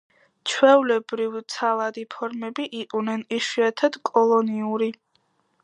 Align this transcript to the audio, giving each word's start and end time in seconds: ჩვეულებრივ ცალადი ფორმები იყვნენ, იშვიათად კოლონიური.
ჩვეულებრივ 0.51 1.35
ცალადი 1.55 2.05
ფორმები 2.15 2.67
იყვნენ, 2.79 3.25
იშვიათად 3.41 4.01
კოლონიური. 4.11 4.89